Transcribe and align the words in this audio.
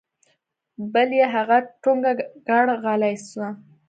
بل 0.93 1.09
يې 1.19 1.25
هغه 1.35 1.57
ټونګه 1.81 2.13
کړ 2.47 2.65
غلى 2.83 3.13
سه. 3.29 3.45